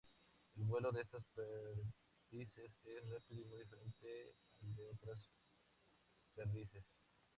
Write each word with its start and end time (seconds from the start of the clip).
El 0.57 0.63
vuelo 0.63 0.91
de 0.91 1.03
estas 1.03 1.23
perdices 1.35 2.73
es 2.85 3.07
rápido 3.11 3.43
y 3.43 3.45
muy 3.45 3.59
diferente 3.59 4.33
al 4.63 4.75
de 4.75 4.87
otras 4.87 5.29
perdices. 6.33 6.83